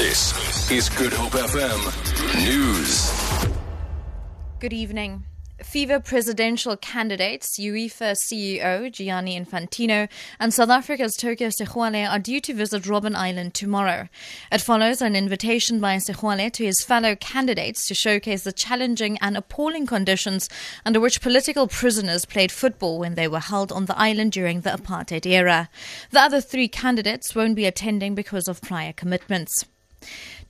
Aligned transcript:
This 0.00 0.70
is 0.70 0.88
Good 0.88 1.12
Hope 1.12 1.32
FM 1.32 1.78
News. 2.42 3.12
Good 4.58 4.72
evening. 4.72 5.24
FIFA 5.62 6.06
presidential 6.06 6.74
candidates, 6.78 7.58
UEFA 7.60 8.16
CEO 8.16 8.90
Gianni 8.90 9.38
Infantino 9.38 10.08
and 10.38 10.54
South 10.54 10.70
Africa's 10.70 11.14
Tokyo 11.16 11.48
Sexwale 11.48 12.10
are 12.10 12.18
due 12.18 12.40
to 12.40 12.54
visit 12.54 12.84
Robben 12.84 13.14
Island 13.14 13.52
tomorrow. 13.52 14.08
It 14.50 14.62
follows 14.62 15.02
an 15.02 15.14
invitation 15.14 15.80
by 15.80 15.96
Sexwale 15.96 16.50
to 16.50 16.64
his 16.64 16.82
fellow 16.82 17.14
candidates 17.14 17.86
to 17.88 17.94
showcase 17.94 18.44
the 18.44 18.52
challenging 18.52 19.18
and 19.20 19.36
appalling 19.36 19.84
conditions 19.84 20.48
under 20.86 20.98
which 20.98 21.20
political 21.20 21.68
prisoners 21.68 22.24
played 22.24 22.50
football 22.50 22.98
when 22.98 23.16
they 23.16 23.28
were 23.28 23.38
held 23.38 23.70
on 23.70 23.84
the 23.84 23.98
island 23.98 24.32
during 24.32 24.62
the 24.62 24.70
apartheid 24.70 25.26
era. 25.26 25.68
The 26.10 26.20
other 26.20 26.40
three 26.40 26.68
candidates 26.68 27.34
won't 27.34 27.54
be 27.54 27.66
attending 27.66 28.14
because 28.14 28.48
of 28.48 28.62
prior 28.62 28.94
commitments. 28.94 29.66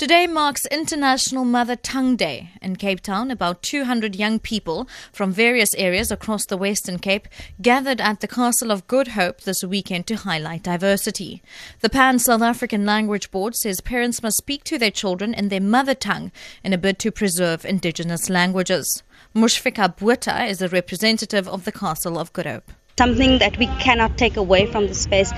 Today 0.00 0.26
marks 0.26 0.64
International 0.70 1.44
Mother 1.44 1.76
Tongue 1.76 2.16
Day. 2.16 2.50
In 2.62 2.76
Cape 2.76 3.00
Town, 3.00 3.30
about 3.30 3.62
200 3.62 4.16
young 4.16 4.38
people 4.38 4.88
from 5.12 5.30
various 5.30 5.74
areas 5.74 6.10
across 6.10 6.46
the 6.46 6.56
Western 6.56 6.98
Cape 6.98 7.28
gathered 7.60 8.00
at 8.00 8.20
the 8.20 8.26
Castle 8.26 8.70
of 8.70 8.86
Good 8.86 9.08
Hope 9.08 9.42
this 9.42 9.62
weekend 9.62 10.06
to 10.06 10.16
highlight 10.16 10.62
diversity. 10.62 11.42
The 11.80 11.90
Pan 11.90 12.18
South 12.18 12.40
African 12.40 12.86
Language 12.86 13.30
Board 13.30 13.54
says 13.54 13.82
parents 13.82 14.22
must 14.22 14.38
speak 14.38 14.64
to 14.64 14.78
their 14.78 14.90
children 14.90 15.34
in 15.34 15.48
their 15.48 15.60
mother 15.60 15.94
tongue 15.94 16.32
in 16.64 16.72
a 16.72 16.78
bid 16.78 16.98
to 17.00 17.12
preserve 17.12 17.66
indigenous 17.66 18.30
languages. 18.30 19.02
Mushfika 19.34 19.96
Botha 19.98 20.46
is 20.46 20.62
a 20.62 20.68
representative 20.68 21.46
of 21.46 21.66
the 21.66 21.72
Castle 21.72 22.18
of 22.18 22.32
Good 22.32 22.46
Hope 22.46 22.72
something 22.98 23.38
that 23.38 23.56
we 23.58 23.66
cannot 23.78 24.18
take 24.18 24.36
away 24.36 24.66
from 24.66 24.86
the 24.86 24.94
space 24.94 25.32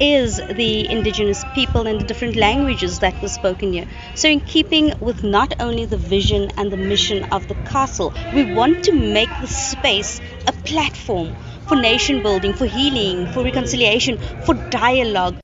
is 0.00 0.36
the 0.36 0.88
indigenous 0.88 1.44
people 1.54 1.86
and 1.86 2.00
the 2.00 2.04
different 2.04 2.36
languages 2.36 3.00
that 3.00 3.20
were 3.20 3.28
spoken 3.28 3.72
here. 3.72 3.88
So, 4.14 4.28
in 4.28 4.40
keeping 4.40 4.92
with 5.00 5.24
not 5.24 5.60
only 5.60 5.84
the 5.84 5.96
vision 5.96 6.50
and 6.56 6.70
the 6.70 6.76
mission 6.76 7.24
of 7.32 7.48
the 7.48 7.56
castle, 7.72 8.14
we 8.34 8.52
want 8.54 8.84
to 8.84 8.92
make 8.92 9.30
the 9.40 9.48
space 9.48 10.20
a 10.46 10.52
platform 10.52 11.34
for 11.66 11.76
nation 11.76 12.22
building, 12.22 12.52
for 12.52 12.66
healing, 12.66 13.26
for 13.32 13.42
reconciliation, 13.44 14.18
for 14.44 14.54
dialogue. 14.54 15.36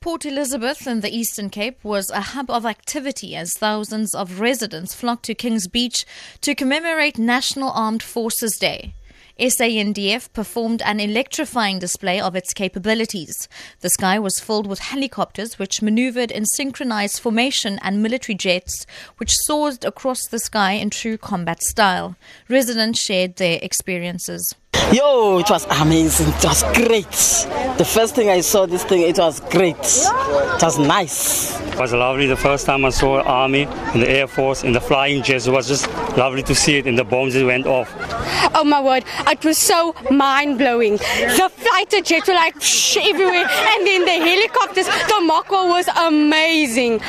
Port 0.00 0.24
Elizabeth 0.24 0.86
in 0.86 1.00
the 1.00 1.10
Eastern 1.10 1.50
Cape 1.50 1.82
was 1.82 2.10
a 2.10 2.20
hub 2.20 2.48
of 2.48 2.64
activity 2.64 3.34
as 3.34 3.52
thousands 3.54 4.14
of 4.14 4.38
residents 4.38 4.94
flocked 4.94 5.24
to 5.24 5.34
Kings 5.34 5.66
Beach 5.66 6.04
to 6.42 6.54
commemorate 6.54 7.18
National 7.18 7.70
Armed 7.70 8.04
Forces 8.04 8.56
Day. 8.56 8.94
SANDF 9.38 10.32
performed 10.32 10.80
an 10.82 10.98
electrifying 10.98 11.78
display 11.78 12.18
of 12.20 12.34
its 12.34 12.54
capabilities. 12.54 13.48
The 13.80 13.90
sky 13.90 14.18
was 14.18 14.40
filled 14.40 14.66
with 14.66 14.78
helicopters 14.78 15.58
which 15.58 15.82
maneuvered 15.82 16.30
in 16.30 16.46
synchronized 16.46 17.20
formation 17.20 17.78
and 17.82 18.02
military 18.02 18.36
jets 18.36 18.86
which 19.18 19.36
soared 19.44 19.84
across 19.84 20.26
the 20.26 20.38
sky 20.38 20.72
in 20.72 20.88
true 20.88 21.18
combat 21.18 21.62
style. 21.62 22.16
Residents 22.48 23.00
shared 23.00 23.36
their 23.36 23.58
experiences. 23.60 24.54
Yo, 24.92 25.38
it 25.38 25.50
was 25.50 25.66
amazing. 25.80 26.28
It 26.28 26.44
was 26.44 26.62
great. 26.74 27.10
The 27.76 27.84
first 27.84 28.14
thing 28.14 28.28
I 28.30 28.40
saw 28.40 28.66
this 28.66 28.84
thing, 28.84 29.02
it 29.02 29.18
was 29.18 29.40
great. 29.40 29.76
It 29.76 30.62
was 30.62 30.78
nice. 30.78 31.60
It 31.60 31.76
was 31.78 31.92
lovely. 31.92 32.26
The 32.26 32.36
first 32.36 32.66
time 32.66 32.84
I 32.84 32.90
saw 32.90 33.20
army 33.22 33.64
and 33.64 34.00
the 34.00 34.08
air 34.08 34.28
force 34.28 34.62
and 34.62 34.72
the 34.72 34.80
flying 34.80 35.24
jets, 35.24 35.48
it 35.48 35.50
was 35.50 35.66
just 35.66 35.90
lovely 36.16 36.44
to 36.44 36.54
see 36.54 36.78
it. 36.78 36.86
And 36.86 36.96
the 36.96 37.02
bombs 37.02 37.34
that 37.34 37.44
went 37.44 37.66
off. 37.66 37.92
Oh 38.54 38.62
my 38.64 38.80
word! 38.80 39.04
It 39.26 39.44
was 39.44 39.58
so 39.58 39.92
mind 40.08 40.56
blowing. 40.58 40.98
The 40.98 41.50
fighter 41.52 42.00
jets 42.00 42.28
were 42.28 42.34
like 42.34 42.54
everywhere, 42.96 43.44
and 43.44 43.86
then 43.86 44.04
the 44.04 44.18
helicopters. 44.24 44.86
The 44.86 45.20
Mokwa 45.28 45.68
was 45.68 45.88
amazing. 45.88 47.00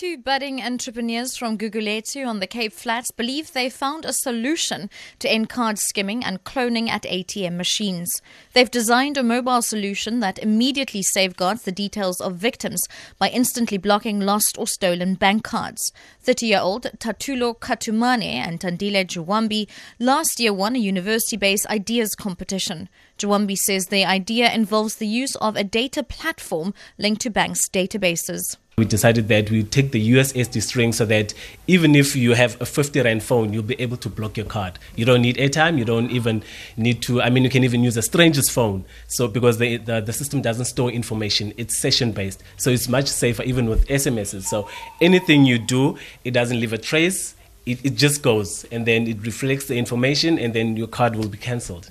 Two 0.00 0.16
budding 0.16 0.62
entrepreneurs 0.62 1.36
from 1.36 1.58
Guguletu 1.58 2.26
on 2.26 2.40
the 2.40 2.46
Cape 2.46 2.72
Flats 2.72 3.10
believe 3.10 3.52
they 3.52 3.68
found 3.68 4.06
a 4.06 4.14
solution 4.14 4.88
to 5.18 5.30
end 5.30 5.50
card 5.50 5.78
skimming 5.78 6.24
and 6.24 6.42
cloning 6.42 6.88
at 6.88 7.02
ATM 7.02 7.58
machines. 7.58 8.22
They've 8.54 8.70
designed 8.70 9.18
a 9.18 9.22
mobile 9.22 9.60
solution 9.60 10.20
that 10.20 10.38
immediately 10.38 11.02
safeguards 11.02 11.64
the 11.64 11.70
details 11.70 12.18
of 12.18 12.36
victims 12.36 12.82
by 13.18 13.28
instantly 13.28 13.76
blocking 13.76 14.20
lost 14.20 14.56
or 14.56 14.66
stolen 14.66 15.16
bank 15.16 15.44
cards. 15.44 15.92
30 16.20 16.46
year 16.46 16.60
old 16.60 16.84
Tatulo 16.96 17.58
Katumane 17.58 18.22
and 18.22 18.58
Tandile 18.58 19.04
Juwambi 19.04 19.68
last 19.98 20.40
year 20.40 20.54
won 20.54 20.76
a 20.76 20.78
university 20.78 21.36
based 21.36 21.66
ideas 21.66 22.14
competition. 22.14 22.88
Juwambi 23.18 23.54
says 23.54 23.88
the 23.88 24.06
idea 24.06 24.50
involves 24.50 24.96
the 24.96 25.06
use 25.06 25.36
of 25.36 25.56
a 25.56 25.62
data 25.62 26.02
platform 26.02 26.72
linked 26.96 27.20
to 27.20 27.28
banks' 27.28 27.68
databases. 27.68 28.56
We 28.80 28.86
decided 28.86 29.28
that 29.28 29.50
we 29.50 29.62
take 29.62 29.90
the 29.90 30.12
USSD 30.12 30.62
string 30.62 30.94
so 30.94 31.04
that 31.04 31.34
even 31.66 31.94
if 31.94 32.16
you 32.16 32.32
have 32.32 32.58
a 32.62 32.64
50 32.64 33.02
Rand 33.02 33.22
phone, 33.22 33.52
you'll 33.52 33.62
be 33.62 33.78
able 33.78 33.98
to 33.98 34.08
block 34.08 34.38
your 34.38 34.46
card. 34.46 34.78
You 34.96 35.04
don't 35.04 35.20
need 35.20 35.36
airtime, 35.36 35.76
you 35.76 35.84
don't 35.84 36.10
even 36.10 36.42
need 36.78 37.02
to, 37.02 37.20
I 37.20 37.28
mean, 37.28 37.44
you 37.44 37.50
can 37.50 37.62
even 37.62 37.84
use 37.84 37.98
a 37.98 38.02
stranger's 38.02 38.48
phone. 38.48 38.86
So, 39.06 39.28
because 39.28 39.58
the, 39.58 39.76
the, 39.76 40.00
the 40.00 40.14
system 40.14 40.40
doesn't 40.40 40.64
store 40.64 40.90
information, 40.90 41.52
it's 41.58 41.76
session 41.76 42.12
based. 42.12 42.42
So, 42.56 42.70
it's 42.70 42.88
much 42.88 43.08
safer 43.08 43.42
even 43.42 43.68
with 43.68 43.86
SMSs. 43.88 44.44
So, 44.44 44.66
anything 45.02 45.44
you 45.44 45.58
do, 45.58 45.98
it 46.24 46.30
doesn't 46.30 46.58
leave 46.58 46.72
a 46.72 46.78
trace, 46.78 47.34
it, 47.66 47.84
it 47.84 47.96
just 47.96 48.22
goes 48.22 48.64
and 48.72 48.86
then 48.86 49.06
it 49.06 49.20
reflects 49.26 49.66
the 49.66 49.76
information 49.76 50.38
and 50.38 50.54
then 50.54 50.78
your 50.78 50.88
card 50.88 51.16
will 51.16 51.28
be 51.28 51.36
cancelled. 51.36 51.90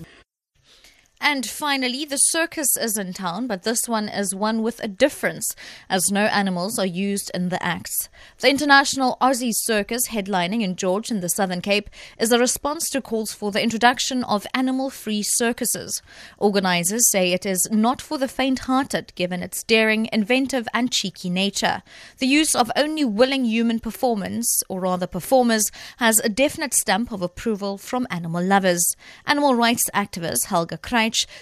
And 1.22 1.46
finally, 1.46 2.06
the 2.06 2.16
circus 2.16 2.78
is 2.78 2.98
in 2.98 3.12
town, 3.12 3.46
but 3.46 3.64
this 3.64 3.90
one 3.90 4.08
is 4.08 4.34
one 4.34 4.64
with 4.64 4.82
a 4.82 4.88
difference, 4.88 5.54
as 5.90 6.10
no 6.10 6.22
animals 6.26 6.80
are 6.80 6.86
used 6.86 7.30
in 7.34 7.50
the 7.50 7.62
acts. 7.62 8.08
The 8.40 8.50
International 8.50 9.18
Aussie 9.22 9.54
Circus, 9.54 10.08
headlining 10.08 10.62
in 10.62 10.78
George 10.78 11.12
in 11.12 11.20
the 11.20 11.28
Southern 11.28 11.60
Cape, 11.60 11.90
is 12.18 12.32
a 12.32 12.40
response 12.40 12.90
to 12.92 13.02
calls 13.02 13.34
for 13.34 13.52
the 13.52 13.62
introduction 13.62 14.24
of 14.24 14.48
animal 14.54 14.90
free 14.90 15.22
circuses. 15.22 16.02
Organisers 16.38 17.12
say 17.12 17.34
it 17.34 17.46
is 17.46 17.68
not 17.70 18.02
for 18.02 18.18
the 18.18 18.30
faint 18.30 18.60
hearted, 18.60 19.14
given 19.16 19.44
its 19.44 19.62
daring, 19.64 20.08
inventive, 20.14 20.70
and 20.74 20.90
cheeky 20.90 21.30
nature. 21.30 21.84
The 22.20 22.28
use 22.28 22.56
of 22.56 22.72
only 22.78 23.04
willing 23.04 23.44
human 23.44 23.82
performance, 23.82 24.64
or 24.70 24.80
rather 24.80 25.06
performers, 25.06 25.70
has 25.98 26.20
a 26.20 26.30
definite 26.30 26.74
stamp 26.74 27.12
of 27.12 27.22
approval 27.22 27.78
from 27.78 28.08
animal 28.10 28.44
lovers. 28.44 28.96
Animal 29.28 29.54
rights 29.56 29.90
activist 29.94 30.46
Helga 30.46 30.78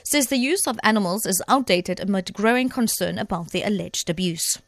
Says 0.03 0.27
the 0.27 0.37
use 0.37 0.67
of 0.67 0.79
animals 0.83 1.25
is 1.25 1.41
outdated 1.47 1.99
amid 1.99 2.33
growing 2.33 2.69
concern 2.69 3.17
about 3.17 3.51
the 3.51 3.63
alleged 3.63 4.09
abuse. 4.09 4.59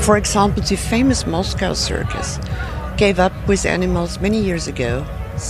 For 0.00 0.16
example, 0.16 0.62
the 0.62 0.76
famous 0.76 1.26
Moscow 1.26 1.74
circus 1.74 2.38
gave 2.96 3.18
up 3.18 3.32
with 3.46 3.64
animals 3.64 4.20
many 4.20 4.40
years 4.40 4.66
ago. 4.66 5.06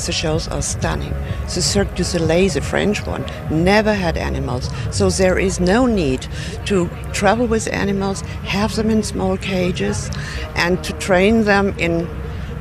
The 0.07 0.13
shows 0.13 0.49
are 0.49 0.61
stunning. 0.61 1.15
The 1.55 1.63
Cirque 1.63 1.95
du 1.95 2.05
Soleil, 2.05 2.51
the 2.51 2.61
French 2.61 3.07
one, 3.07 3.25
never 3.51 3.95
had 3.95 4.19
animals, 4.19 4.69
so 4.91 5.09
there 5.09 5.39
is 5.39 5.61
no 5.61 5.87
need 5.87 6.27
to 6.67 6.91
travel 7.15 7.47
with 7.47 7.73
animals, 7.73 8.21
have 8.45 8.77
them 8.77 8.91
in 8.91 9.03
small 9.03 9.39
cages, 9.39 10.11
and 10.57 10.85
to 10.85 10.93
train 10.95 11.45
them 11.45 11.75
in 11.79 12.05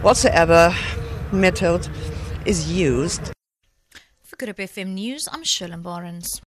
whatsoever 0.01 0.73
method 1.33 1.89
is 2.45 2.71
used. 2.71 3.33
Good 4.39 4.55
FM 4.55 4.93
News, 4.93 5.27
I'm 5.31 5.43
Shirley 5.43 5.77
Barnes. 5.77 6.41